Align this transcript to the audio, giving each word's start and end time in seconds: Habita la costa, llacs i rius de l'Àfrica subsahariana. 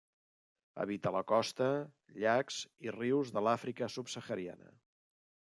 Habita 0.83 1.11
la 1.15 1.21
costa, 1.31 1.67
llacs 2.23 2.57
i 2.89 2.97
rius 2.97 3.35
de 3.37 3.47
l'Àfrica 3.49 3.93
subsahariana. 3.99 4.77